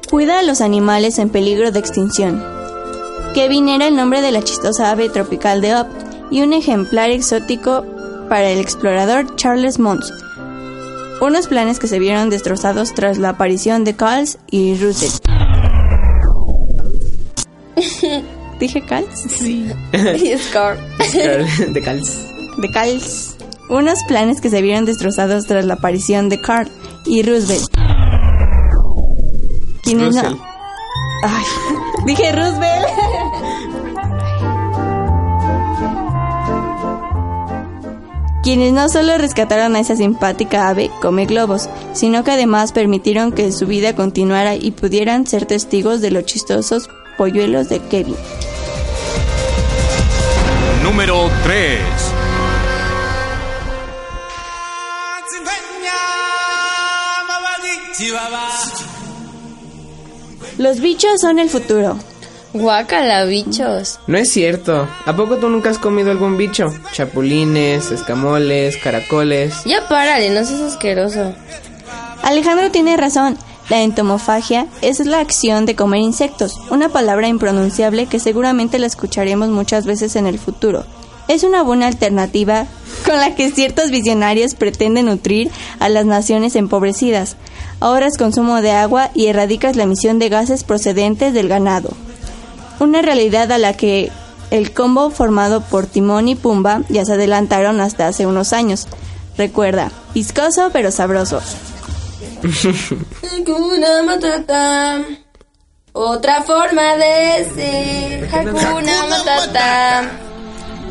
Cuida 0.09 0.39
a 0.39 0.43
los 0.43 0.61
animales 0.61 1.19
en 1.19 1.29
peligro 1.29 1.71
de 1.71 1.79
extinción. 1.79 2.58
Kevin 3.33 3.69
era 3.69 3.87
el 3.87 3.95
nombre 3.95 4.21
de 4.21 4.31
la 4.31 4.41
chistosa 4.41 4.91
ave 4.91 5.09
tropical 5.09 5.61
de 5.61 5.75
Up 5.75 5.87
y 6.31 6.41
un 6.41 6.53
ejemplar 6.53 7.09
exótico 7.11 7.85
para 8.27 8.49
el 8.49 8.59
explorador 8.59 9.35
Charles 9.35 9.79
Mons. 9.79 10.11
Unos 11.21 11.47
planes 11.47 11.79
que 11.79 11.87
se 11.87 11.99
vieron 11.99 12.29
destrozados 12.29 12.93
tras 12.93 13.17
la 13.17 13.29
aparición 13.29 13.83
de 13.83 13.95
Cals 13.95 14.37
y 14.49 14.75
Russell. 14.77 15.11
¿Dije 18.59 18.81
Cals? 18.81 19.41
Y 19.41 20.37
Scar. 20.37 20.77
de 20.97 21.81
Cals. 21.81 22.17
De 22.57 22.71
Cals. 22.71 23.35
Unos 23.69 24.03
planes 24.07 24.41
que 24.41 24.49
se 24.49 24.61
vieron 24.61 24.85
destrozados 24.85 25.45
tras 25.45 25.65
la 25.65 25.75
aparición 25.75 26.29
de 26.29 26.41
Carl 26.41 26.69
y 27.05 27.21
Roosevelt. 27.23 27.69
¿Quiénes 29.83 30.15
no? 30.15 30.21
Russell. 30.21 30.37
Ay, 31.23 31.43
dije 32.05 32.31
Roosevelt. 32.31 32.87
Quienes 38.49 38.73
no 38.73 38.89
solo 38.89 39.15
rescataron 39.19 39.75
a 39.75 39.79
esa 39.79 39.95
simpática 39.95 40.69
ave 40.69 40.89
come 41.03 41.27
globos, 41.27 41.69
sino 41.93 42.23
que 42.23 42.31
además 42.31 42.71
permitieron 42.71 43.31
que 43.31 43.51
su 43.51 43.67
vida 43.67 43.93
continuara 43.93 44.55
y 44.55 44.71
pudieran 44.71 45.27
ser 45.27 45.45
testigos 45.45 46.01
de 46.01 46.09
los 46.09 46.25
chistosos 46.25 46.89
polluelos 47.15 47.69
de 47.69 47.79
Kevin. 47.79 48.15
Número 50.81 51.29
3. 51.43 51.79
Los 60.57 60.79
bichos 60.79 61.21
son 61.21 61.37
el 61.37 61.51
futuro. 61.51 61.99
Guácala, 62.53 63.25
bichos. 63.25 63.99
No 64.07 64.17
es 64.17 64.31
cierto. 64.31 64.87
¿A 65.05 65.15
poco 65.15 65.37
tú 65.37 65.49
nunca 65.49 65.69
has 65.69 65.77
comido 65.77 66.09
algún 66.09 66.35
bicho? 66.35 66.73
Chapulines, 66.91 67.91
escamoles, 67.91 68.77
caracoles. 68.77 69.63
Ya 69.65 69.87
párale, 69.87 70.31
no 70.31 70.43
seas 70.43 70.61
asqueroso. 70.61 71.33
Alejandro 72.23 72.71
tiene 72.71 72.97
razón. 72.97 73.37
La 73.69 73.83
entomofagia 73.83 74.65
es 74.81 74.99
la 75.05 75.19
acción 75.19 75.67
de 75.67 75.75
comer 75.75 76.01
insectos, 76.01 76.59
una 76.71 76.89
palabra 76.89 77.27
impronunciable 77.27 78.07
que 78.07 78.19
seguramente 78.19 78.79
la 78.79 78.87
escucharemos 78.87 79.49
muchas 79.49 79.85
veces 79.85 80.15
en 80.15 80.25
el 80.25 80.39
futuro. 80.39 80.85
Es 81.27 81.43
una 81.43 81.61
buena 81.61 81.85
alternativa 81.85 82.65
con 83.05 83.17
la 83.17 83.35
que 83.35 83.51
ciertos 83.51 83.91
visionarios 83.91 84.55
pretenden 84.55 85.05
nutrir 85.05 85.51
a 85.79 85.87
las 85.87 86.07
naciones 86.07 86.55
empobrecidas. 86.55 87.35
Ahorras 87.79 88.17
consumo 88.17 88.63
de 88.63 88.71
agua 88.71 89.11
y 89.13 89.27
erradicas 89.27 89.75
la 89.75 89.83
emisión 89.83 90.17
de 90.17 90.29
gases 90.29 90.63
procedentes 90.63 91.35
del 91.35 91.47
ganado. 91.47 91.91
Una 92.79 93.01
realidad 93.01 93.51
a 93.51 93.57
la 93.57 93.73
que 93.73 94.11
el 94.51 94.73
combo 94.73 95.09
formado 95.09 95.61
por 95.61 95.85
Timón 95.85 96.27
y 96.27 96.35
Pumba 96.35 96.81
ya 96.89 97.05
se 97.05 97.13
adelantaron 97.13 97.81
hasta 97.81 98.07
hace 98.07 98.25
unos 98.25 98.53
años. 98.53 98.87
Recuerda, 99.37 99.91
viscoso 100.13 100.69
pero 100.73 100.91
sabroso. 100.91 101.41
Hakuna 102.41 104.03
Matata. 104.03 105.01
Otra 105.91 106.43
forma 106.43 106.95
de 106.95 107.49
ser. 107.53 108.35
Hakuna 108.35 109.07
Matata. 109.07 110.11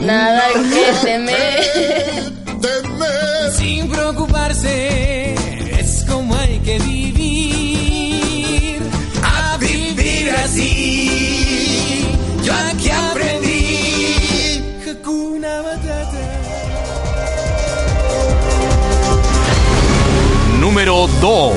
Nada 0.01 0.43
que 0.53 1.07
temer. 1.07 2.33
Sin 3.57 3.89
preocuparse, 3.91 5.28
2. 21.21 21.53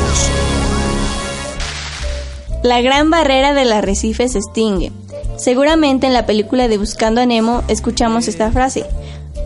La 2.64 2.82
gran 2.82 3.12
barrera 3.12 3.54
del 3.54 3.72
arrecife 3.72 4.28
se 4.28 4.40
extingue. 4.40 4.92
Seguramente 5.38 6.08
en 6.08 6.14
la 6.14 6.26
película 6.26 6.68
de 6.68 6.80
Buscando 6.80 7.22
a 7.22 7.28
Nemo 7.28 7.62
escuchamos 7.68 8.28
esta 8.28 8.52
frase. 8.52 8.86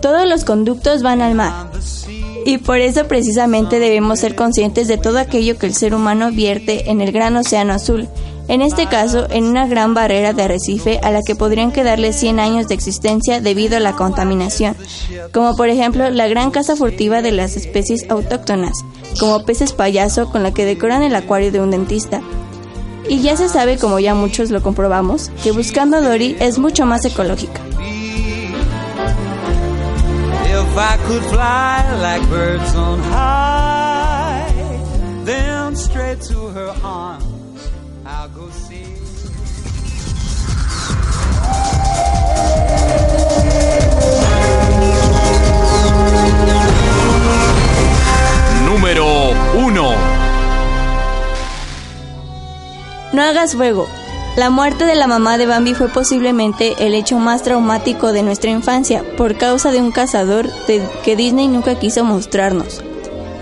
Todos 0.01 0.25
los 0.25 0.45
conductos 0.45 1.03
van 1.03 1.21
al 1.21 1.35
mar. 1.35 1.69
Y 2.45 2.59
por 2.59 2.77
eso 2.77 3.07
precisamente 3.07 3.79
debemos 3.79 4.19
ser 4.19 4.35
conscientes 4.35 4.87
de 4.87 4.97
todo 4.97 5.19
aquello 5.19 5.57
que 5.57 5.65
el 5.65 5.75
ser 5.75 5.93
humano 5.93 6.31
vierte 6.31 6.89
en 6.89 7.01
el 7.01 7.11
gran 7.11 7.35
océano 7.35 7.73
azul. 7.73 8.07
En 8.47 8.61
este 8.61 8.85
caso, 8.85 9.27
en 9.31 9.45
una 9.45 9.67
gran 9.67 9.95
barrera 9.95 10.31
de 10.31 10.43
arrecife 10.43 10.99
a 11.01 11.09
la 11.09 11.23
que 11.23 11.35
podrían 11.35 11.71
quedarle 11.71 12.13
100 12.13 12.39
años 12.39 12.67
de 12.67 12.75
existencia 12.75 13.41
debido 13.41 13.77
a 13.77 13.79
la 13.79 13.95
contaminación, 13.95 14.77
como 15.33 15.55
por 15.55 15.67
ejemplo 15.67 16.09
la 16.11 16.27
gran 16.27 16.51
caza 16.51 16.75
furtiva 16.75 17.23
de 17.23 17.31
las 17.31 17.57
especies 17.57 18.05
autóctonas, 18.09 18.73
como 19.19 19.43
peces 19.43 19.73
payaso 19.73 20.29
con 20.29 20.43
la 20.43 20.53
que 20.53 20.65
decoran 20.65 21.03
el 21.03 21.15
acuario 21.15 21.51
de 21.51 21.61
un 21.61 21.71
dentista, 21.71 22.21
y 23.07 23.21
ya 23.21 23.37
se 23.37 23.49
sabe, 23.49 23.77
como 23.77 23.99
ya 23.99 24.15
muchos 24.15 24.49
lo 24.49 24.61
comprobamos, 24.61 25.29
que 25.43 25.51
buscando 25.51 25.97
a 25.97 26.01
Dory 26.01 26.37
es 26.39 26.57
mucho 26.57 26.85
más 26.85 27.05
ecológica. 27.05 27.61
Número 48.75 49.05
1. 49.55 49.91
No 53.13 53.21
hagas 53.21 53.55
fuego. 53.55 53.87
La 54.35 54.49
muerte 54.49 54.83
de 54.83 54.95
la 54.95 55.07
mamá 55.07 55.37
de 55.37 55.45
Bambi 55.45 55.73
fue 55.73 55.87
posiblemente 55.87 56.75
el 56.85 56.93
hecho 56.93 57.17
más 57.17 57.41
traumático 57.41 58.11
de 58.11 58.21
nuestra 58.21 58.49
infancia 58.51 59.05
por 59.15 59.37
causa 59.37 59.71
de 59.71 59.79
un 59.79 59.93
cazador 59.93 60.49
de- 60.67 60.85
que 61.05 61.15
Disney 61.15 61.47
nunca 61.47 61.75
quiso 61.79 62.03
mostrarnos. 62.03 62.83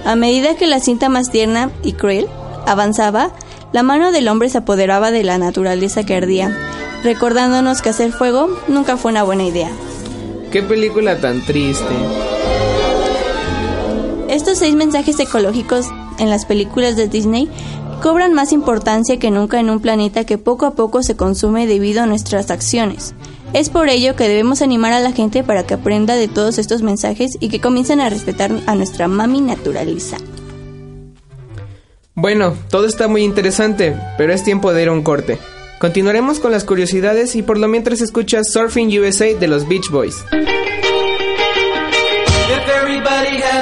A 0.06 0.16
medida 0.16 0.56
que 0.56 0.68
la 0.68 0.80
cinta 0.80 1.10
más 1.10 1.32
tierna 1.32 1.72
y 1.82 1.94
cruel 1.94 2.28
avanzaba, 2.68 3.32
la 3.72 3.82
mano 3.82 4.12
del 4.12 4.28
hombre 4.28 4.50
se 4.50 4.60
apoderaba 4.60 5.10
de 5.10 5.24
la 5.24 5.40
naturaleza 5.40 6.06
que 6.06 6.16
ardía, 6.16 6.56
recordándonos 7.04 7.82
que 7.82 7.90
hacer 7.90 8.12
fuego 8.12 8.50
nunca 8.68 8.98
fue 8.98 9.10
una 9.12 9.24
buena 9.24 9.46
idea. 9.46 9.72
Qué 10.52 10.62
película 10.62 11.20
tan 11.20 11.44
triste. 11.44 11.86
Estos 14.34 14.58
seis 14.58 14.74
mensajes 14.74 15.20
ecológicos 15.20 15.86
en 16.18 16.32
las 16.32 16.48
películas 16.48 16.96
de 16.96 17.08
Disney 17.08 17.48
cobran 18.02 18.34
más 18.34 18.52
importancia 18.52 19.20
que 19.20 19.30
nunca 19.30 19.60
en 19.60 19.70
un 19.70 19.80
planeta 19.80 20.26
que 20.26 20.40
poco 20.40 20.66
a 20.66 20.74
poco 20.74 21.04
se 21.04 21.16
consume 21.16 21.68
debido 21.68 22.02
a 22.02 22.08
nuestras 22.08 22.50
acciones. 22.50 23.14
Es 23.54 23.70
por 23.70 23.90
ello 23.90 24.16
que 24.16 24.28
debemos 24.28 24.64
animar 24.64 24.92
a 24.92 25.02
la 25.02 25.12
gente 25.12 25.44
para 25.44 25.68
que 25.68 25.76
aprenda 25.76 26.16
de 26.16 26.28
todos 26.28 26.58
estos 26.58 26.82
mensajes 26.82 27.38
y 27.40 27.50
que 27.50 27.62
comiencen 27.62 28.02
a 28.02 28.10
respetar 28.10 28.52
a 28.66 28.74
nuestra 28.74 29.08
mami 29.08 29.40
naturaleza. 29.40 30.18
Bueno, 32.16 32.56
todo 32.72 32.88
está 32.88 33.08
muy 33.08 33.22
interesante, 33.22 33.96
pero 34.18 34.34
es 34.34 34.44
tiempo 34.44 34.74
de 34.74 34.82
ir 34.82 34.88
a 34.88 34.94
un 34.94 35.04
corte. 35.04 35.38
Continuaremos 35.80 36.40
con 36.40 36.52
las 36.52 36.64
curiosidades 36.64 37.36
y 37.36 37.44
por 37.44 37.60
lo 37.60 37.68
mientras 37.68 38.02
escuchas 38.02 38.52
Surfing 38.52 39.00
USA 39.00 39.36
de 39.36 39.48
los 39.48 39.68
Beach 39.68 39.92
Boys. 39.92 40.26
If 43.36 43.53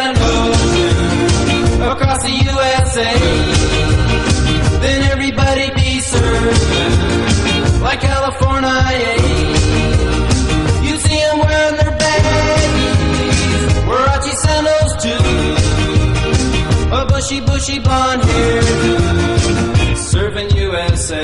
USA, 2.93 3.13
then 4.82 5.01
everybody 5.12 5.69
be 5.75 5.99
surfing 6.01 7.82
like 7.82 8.01
California. 8.01 8.69
You 10.84 10.97
see 10.97 11.19
them 11.19 11.39
wearing 11.39 11.77
their 11.77 11.97
baggies, 11.97 13.63
Warachi 13.88 14.34
sandals 14.43 14.93
too, 15.04 15.23
a 16.93 17.06
bushy, 17.06 17.39
bushy 17.39 17.80
blonde 17.80 18.23
hair, 18.23 18.62
surfing 19.95 20.54
USA. 20.56 21.23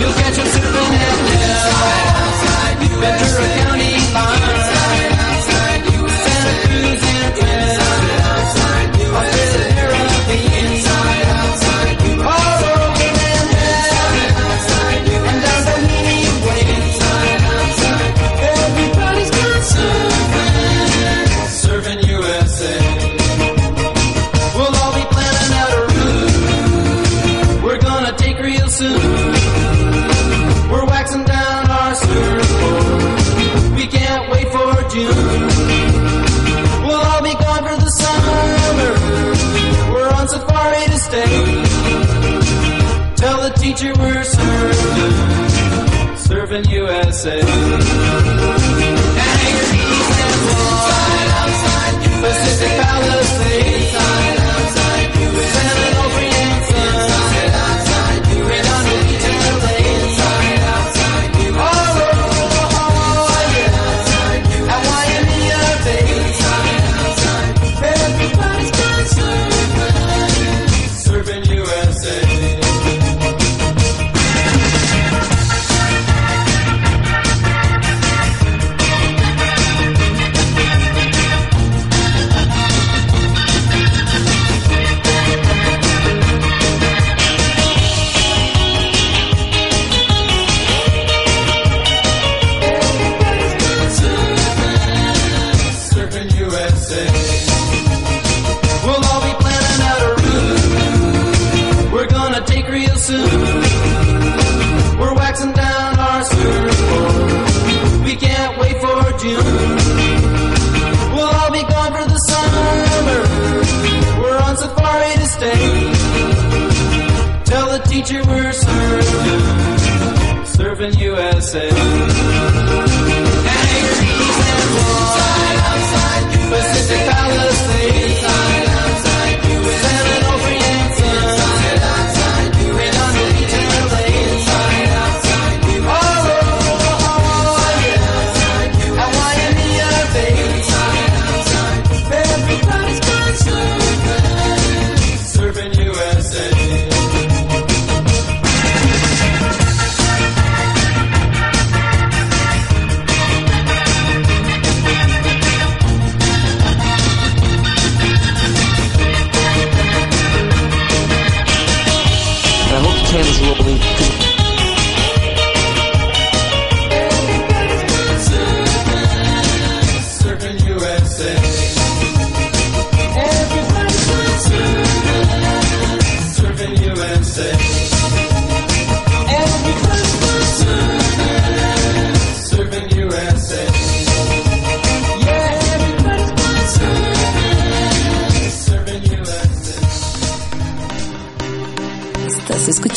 You'll 0.00 0.16
catch 0.20 0.36
them 0.36 0.48
surfing 0.56 0.94
at 0.98 1.18
Ventura 3.00 3.46
County 3.58 3.94
line. 4.12 4.53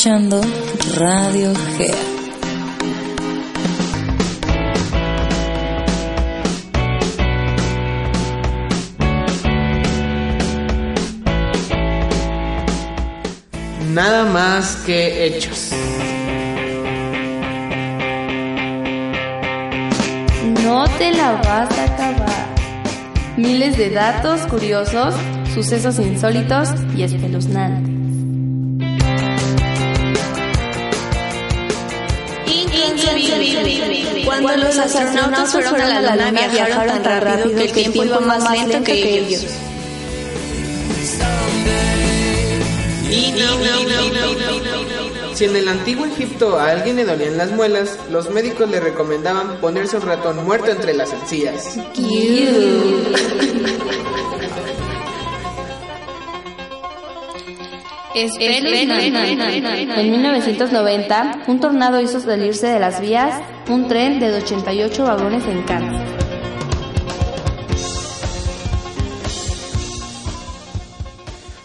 Escuchando 0.08 0.42
Radio 0.96 1.54
Gea. 1.76 1.96
Nada 13.94 14.26
más 14.32 14.78
que 14.86 15.26
hechos. 15.26 15.72
No 20.64 20.88
te 20.98 21.12
la 21.12 21.34
vas 21.34 21.78
a 21.78 21.84
acabar. 21.84 22.56
Miles 23.36 23.78
de 23.78 23.90
datos 23.90 24.42
curiosos, 24.48 25.14
sucesos 25.54 26.00
insólitos 26.00 26.70
y 26.96 27.04
espeluznantes. 27.04 27.97
Cuando 34.42 34.66
los 34.66 34.78
astronautas 34.78 35.52
fueron 35.52 35.82
a 35.82 36.02
la 36.02 36.16
luna 36.16 36.48
viajaron 36.48 37.02
tan 37.04 37.22
rápido 37.22 37.56
que 37.56 37.64
el 37.64 37.72
tiempo 37.72 38.04
iba 38.04 38.20
más 38.20 38.68
lento 38.68 38.84
que 38.84 39.20
ellos. 39.20 39.46
Si 45.34 45.46
en 45.46 45.56
el 45.56 45.68
antiguo 45.68 46.06
Egipto 46.06 46.60
a 46.60 46.72
alguien 46.72 46.96
le 46.96 47.06
dolían 47.06 47.38
las 47.38 47.52
muelas, 47.52 48.00
los 48.12 48.30
médicos 48.32 48.70
le 48.70 48.80
recomendaban 48.80 49.58
ponerse 49.58 49.98
un 49.98 50.04
ratón 50.04 50.44
muerto 50.44 50.72
entre 50.72 50.94
las 50.94 51.14
encías. 51.14 51.78
En 58.16 60.12
1990, 60.12 61.44
un 61.48 61.60
tornado 61.60 62.02
hizo 62.02 62.20
salirse 62.20 62.66
de 62.68 62.80
las 62.80 63.00
vías 63.00 63.36
un 63.70 63.88
tren 63.88 64.20
de 64.20 64.34
88 64.34 65.04
vagones 65.04 65.44
en 65.46 65.62
Kansas. 65.64 66.02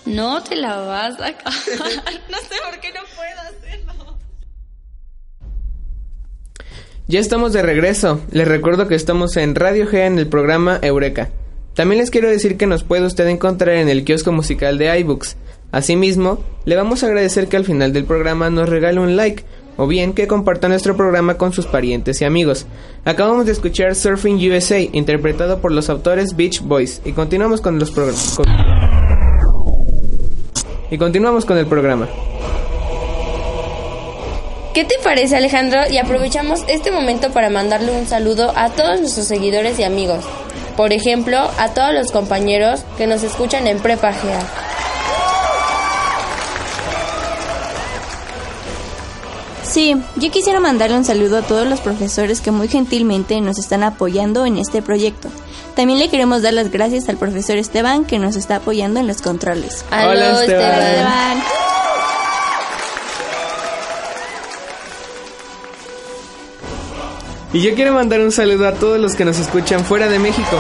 No 0.05 0.43
te 0.43 0.57
la 0.57 0.77
vas 0.79 1.21
a 1.21 1.29
acabar. 1.29 1.55
No 2.29 2.39
sé 2.39 2.57
por 2.69 2.81
qué 2.81 2.89
no 2.93 3.01
puedo 3.15 3.41
hacerlo. 3.41 4.19
Ya 7.07 7.21
estamos 7.21 7.53
de 7.53 7.63
regreso. 7.63 8.21
Les 8.31 8.49
recuerdo 8.49 8.89
que 8.89 8.95
estamos 8.95 9.37
en 9.37 9.55
Radio 9.55 9.87
G 9.87 10.07
en 10.07 10.19
el 10.19 10.27
programa 10.27 10.79
Eureka. 10.83 11.31
También 11.75 12.01
les 12.01 12.11
quiero 12.11 12.29
decir 12.29 12.57
que 12.57 12.67
nos 12.67 12.85
puede 12.85 13.07
usted 13.07 13.27
encontrar 13.29 13.77
en 13.77 13.89
el 13.89 14.05
kiosco 14.05 14.33
musical 14.33 14.77
de 14.77 14.99
iBooks. 14.99 15.37
Asimismo, 15.71 16.45
le 16.67 16.77
vamos 16.77 17.03
a 17.03 17.07
agradecer 17.07 17.49
que 17.49 17.57
al 17.57 17.65
final 17.65 17.93
del 17.93 18.05
programa 18.05 18.51
nos 18.51 18.69
regale 18.69 19.01
un 19.01 19.17
like 19.17 19.45
o 19.77 19.87
bien 19.87 20.13
que 20.13 20.27
comparta 20.27 20.69
nuestro 20.69 20.97
programa 20.97 21.39
con 21.39 21.53
sus 21.53 21.67
parientes 21.67 22.21
y 22.21 22.25
amigos. 22.25 22.67
Acabamos 23.05 23.47
de 23.47 23.53
escuchar 23.53 23.95
Surfing 23.95 24.37
USA, 24.51 24.81
interpretado 24.81 25.61
por 25.61 25.73
los 25.73 25.91
autores 25.91 26.37
Beach 26.37 26.61
Boys, 26.61 27.01
y 27.05 27.13
continuamos 27.13 27.61
con 27.61 27.79
los 27.79 27.91
programas. 27.91 28.39
Y 30.91 30.99
continuamos 30.99 31.45
con 31.45 31.57
el 31.59 31.67
programa. 31.67 32.09
¿Qué 34.75 34.85
te 34.85 34.95
parece 35.05 35.37
Alejandro? 35.37 35.81
Y 35.91 35.99
aprovechamos 35.99 36.65
este 36.69 36.91
momento 36.91 37.31
para 37.31 37.51
mandarle 37.51 37.93
un 37.93 38.07
saludo 38.07 38.53
a 38.57 38.71
todos 38.71 39.01
nuestros 39.01 39.27
seguidores 39.27 39.79
y 39.79 39.85
amigos. 39.85 40.25
Por 40.77 40.93
ejemplo, 40.95 41.39
a 41.59 41.75
todos 41.75 41.93
los 41.93 42.11
compañeros 42.11 42.85
que 42.97 43.07
nos 43.07 43.23
escuchan 43.23 43.67
en 43.67 43.79
Prepa 43.81 44.13
GEA. 44.15 44.62
Sí, 49.73 49.97
yo 50.17 50.31
quisiera 50.31 50.61
mandarle 50.61 50.99
un 50.99 51.05
saludo 51.07 51.39
a 51.39 51.43
todos 51.43 51.67
los 51.67 51.81
profesores 51.81 52.43
que 52.43 52.51
muy 52.51 52.69
gentilmente 52.69 53.41
nos 53.41 53.59
están 53.59 53.83
apoyando 53.83 54.45
en 54.45 54.59
este 54.59 54.83
proyecto. 54.83 55.31
También 55.75 55.99
le 55.99 56.11
queremos 56.11 56.43
dar 56.43 56.53
las 56.53 56.71
gracias 56.71 57.09
al 57.09 57.17
profesor 57.17 57.57
Esteban 57.57 58.05
que 58.05 58.19
nos 58.19 58.37
está 58.37 58.57
apoyando 58.57 59.01
en 59.01 59.07
los 59.07 59.23
controles. 59.23 59.83
Hola, 59.91 60.43
Esteban. 60.43 60.79
Esteban. 60.79 61.43
Y 67.55 67.63
yo 67.63 67.75
quiero 67.75 67.95
mandar 67.95 68.21
un 68.21 68.31
saludo 68.31 68.69
a 68.69 68.75
todos 68.75 69.01
los 69.01 69.15
que 69.15 69.25
nos 69.25 69.39
escuchan 69.39 69.87
fuera 69.87 70.07
de 70.07 70.19
México. 70.19 70.59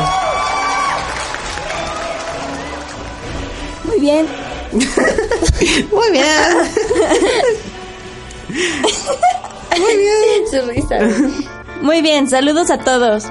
Muy 3.85 4.01
bien. 4.01 4.27
Muy 5.93 6.11
bien. 6.13 7.63
Su 10.51 10.61
risa. 10.69 10.99
Muy 11.81 12.03
bien, 12.03 12.29
saludos 12.29 12.71
a 12.71 12.79
todos. 12.79 13.25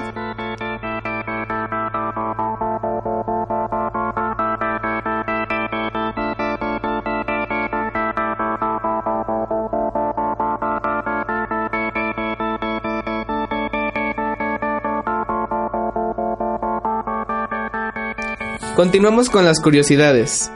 Continuamos 18.74 19.30
con 19.30 19.44
las 19.44 19.60
curiosidades. 19.60 20.50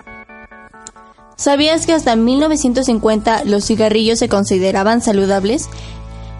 ¿Sabías 1.47 1.87
que 1.87 1.93
hasta 1.93 2.17
1950 2.17 3.45
los 3.45 3.65
cigarrillos 3.65 4.19
se 4.19 4.29
consideraban 4.29 5.01
saludables? 5.01 5.69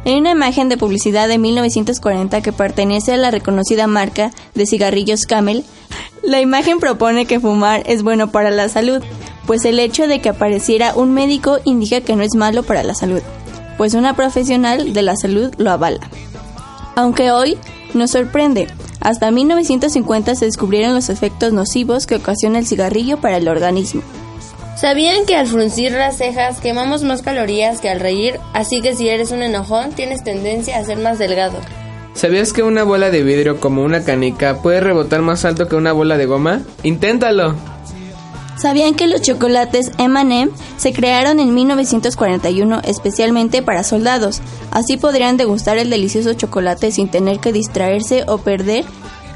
En 0.05 0.19
una 0.19 0.33
imagen 0.33 0.69
de 0.69 0.77
publicidad 0.77 1.29
de 1.29 1.38
1940 1.38 2.40
que 2.40 2.53
pertenece 2.53 3.12
a 3.12 3.16
la 3.16 3.31
reconocida 3.31 3.87
marca 3.87 4.33
de 4.57 4.66
cigarrillos 4.66 5.25
Camel, 5.27 5.64
la 6.25 6.40
imagen 6.40 6.81
propone 6.81 7.25
que 7.25 7.38
fumar 7.38 7.85
es 7.87 8.03
bueno 8.03 8.33
para 8.33 8.51
la 8.51 8.69
salud, 8.69 9.01
pues 9.47 9.64
el 9.64 9.79
hecho 9.79 10.09
de 10.09 10.21
que 10.21 10.31
apareciera 10.31 10.97
un 10.97 11.14
médico 11.14 11.59
indica 11.62 12.01
que 12.01 12.16
no 12.16 12.25
es 12.25 12.35
malo 12.35 12.64
para 12.64 12.83
la 12.83 12.97
salud, 12.97 13.23
pues 13.79 13.95
una 13.95 14.16
profesional 14.16 14.92
de 14.92 15.03
la 15.03 15.14
salud 15.14 15.55
lo 15.57 15.71
avala. 15.71 16.11
Aunque 16.97 17.31
hoy 17.31 17.59
nos 17.95 18.11
sorprende, 18.11 18.66
hasta 18.99 19.31
1950 19.31 20.35
se 20.35 20.47
descubrieron 20.47 20.97
los 20.97 21.11
efectos 21.11 21.53
nocivos 21.53 22.09
que 22.09 22.16
ocasiona 22.16 22.59
el 22.59 22.66
cigarrillo 22.66 23.21
para 23.21 23.37
el 23.37 23.47
organismo. 23.47 24.03
¿Sabían 24.76 25.24
que 25.24 25.34
al 25.34 25.46
fruncir 25.46 25.92
las 25.92 26.18
cejas 26.18 26.60
quemamos 26.60 27.02
más 27.02 27.22
calorías 27.22 27.80
que 27.80 27.88
al 27.88 27.98
reír? 27.98 28.38
Así 28.52 28.82
que 28.82 28.94
si 28.94 29.08
eres 29.08 29.30
un 29.30 29.42
enojón, 29.42 29.92
tienes 29.92 30.22
tendencia 30.22 30.76
a 30.76 30.84
ser 30.84 30.98
más 30.98 31.18
delgado. 31.18 31.58
¿Sabías 32.12 32.52
que 32.52 32.62
una 32.62 32.84
bola 32.84 33.10
de 33.10 33.22
vidrio 33.22 33.58
como 33.58 33.82
una 33.82 34.04
canica 34.04 34.60
puede 34.60 34.80
rebotar 34.80 35.22
más 35.22 35.46
alto 35.46 35.66
que 35.66 35.76
una 35.76 35.92
bola 35.92 36.18
de 36.18 36.26
goma? 36.26 36.60
¡Inténtalo! 36.82 37.54
¿Sabían 38.58 38.94
que 38.94 39.06
los 39.06 39.22
chocolates 39.22 39.92
M&M 39.96 40.50
se 40.76 40.92
crearon 40.92 41.40
en 41.40 41.54
1941 41.54 42.82
especialmente 42.84 43.62
para 43.62 43.82
soldados? 43.82 44.42
Así 44.72 44.98
podrían 44.98 45.38
degustar 45.38 45.78
el 45.78 45.88
delicioso 45.88 46.34
chocolate 46.34 46.90
sin 46.90 47.08
tener 47.08 47.38
que 47.38 47.52
distraerse 47.52 48.24
o 48.26 48.38
perder 48.38 48.84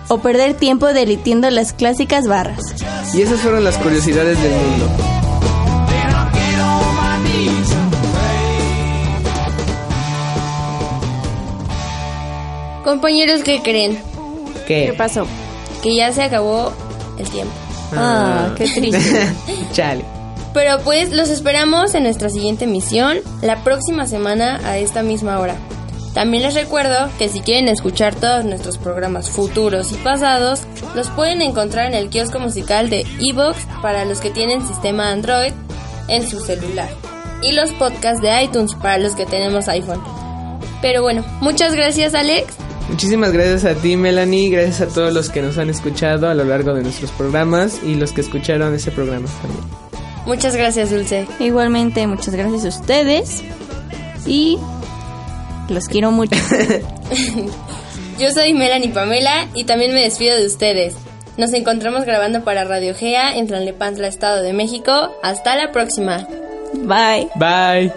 o 0.09 0.19
perder 0.19 0.53
tiempo 0.53 0.87
derritiendo 0.93 1.49
las 1.49 1.73
clásicas 1.73 2.27
barras. 2.27 2.61
Y 3.15 3.23
esas 3.23 3.41
fueron 3.41 3.65
las 3.65 3.79
curiosidades 3.79 4.43
del 4.43 4.53
mundo. 4.53 5.20
Compañeros, 12.91 13.43
¿qué 13.45 13.63
creen? 13.63 14.03
¿Qué? 14.67 14.93
pasó? 14.99 15.25
Que 15.81 15.95
ya 15.95 16.11
se 16.11 16.25
acabó 16.25 16.73
el 17.19 17.31
tiempo. 17.31 17.53
Ah, 17.93 18.53
qué 18.57 18.65
triste. 18.67 19.33
Chale. 19.73 20.05
Pero 20.53 20.81
pues 20.81 21.13
los 21.13 21.29
esperamos 21.29 21.95
en 21.95 22.03
nuestra 22.03 22.31
siguiente 22.31 22.67
misión 22.67 23.19
la 23.43 23.63
próxima 23.63 24.09
semana 24.09 24.61
a 24.65 24.77
esta 24.77 25.05
misma 25.05 25.39
hora. 25.39 25.55
También 26.15 26.43
les 26.43 26.55
recuerdo 26.55 27.09
que 27.17 27.29
si 27.29 27.39
quieren 27.39 27.69
escuchar 27.69 28.17
todos 28.17 28.45
nuestros 28.45 28.77
programas 28.77 29.31
futuros 29.31 29.93
y 29.93 29.95
pasados, 29.95 30.63
los 30.97 31.11
pueden 31.11 31.43
encontrar 31.43 31.87
en 31.87 31.95
el 31.95 32.09
kiosco 32.09 32.41
musical 32.41 32.91
de 32.91 33.07
Evox 33.21 33.69
para 33.83 34.05
los 34.05 34.19
que 34.21 34.31
tienen 34.31 34.67
sistema 34.67 35.13
Android 35.13 35.53
en 36.09 36.29
su 36.29 36.41
celular 36.41 36.89
y 37.41 37.53
los 37.53 37.71
podcasts 37.75 38.21
de 38.21 38.43
iTunes 38.43 38.75
para 38.75 38.99
los 38.99 39.15
que 39.15 39.27
tenemos 39.27 39.69
iPhone. 39.69 40.03
Pero 40.83 41.03
bueno, 41.03 41.25
muchas 41.41 41.73
gracias 41.77 42.15
Alex. 42.15 42.57
Muchísimas 42.89 43.33
gracias 43.33 43.65
a 43.65 43.75
ti, 43.75 43.97
Melanie. 43.97 44.51
Gracias 44.51 44.81
a 44.81 44.87
todos 44.89 45.13
los 45.13 45.31
que 45.31 45.43
nos 45.43 45.59
han 45.59 45.71
escuchado 45.71 46.29
a 46.29 46.35
lo 46.35 46.45
largo 46.45 46.75
de 46.75 46.83
nuestros 46.83 47.11
programas 47.13 47.81
y 47.85 47.95
los 47.95 48.13
que 48.13 48.21
escucharon 48.21 48.75
ese 48.75 48.91
programa 48.91 49.29
también. 49.43 49.65
Muchas 50.27 50.57
gracias 50.57 50.91
Dulce. 50.91 51.27
Igualmente, 51.39 52.07
muchas 52.07 52.35
gracias 52.35 52.65
a 52.65 52.69
ustedes 52.69 53.43
y 54.27 54.59
los 55.69 55.89
quiero 55.89 56.11
mucho. 56.11 56.37
Yo 58.19 58.31
soy 58.33 58.53
Melanie 58.53 58.91
Pamela 58.91 59.49
y 59.55 59.65
también 59.65 59.95
me 59.95 60.03
despido 60.03 60.37
de 60.37 60.47
ustedes. 60.47 60.95
Nos 61.37 61.55
encontramos 61.55 62.05
grabando 62.05 62.45
para 62.45 62.65
Radio 62.65 62.95
Gea 62.95 63.37
en 63.37 63.47
Tlalnepantla, 63.47 64.09
Estado 64.09 64.43
de 64.43 64.53
México. 64.53 65.17
Hasta 65.23 65.57
la 65.57 65.73
próxima. 65.73 66.27
Bye. 66.75 67.29
Bye. 67.37 67.91